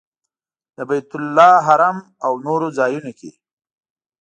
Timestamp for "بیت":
0.89-1.11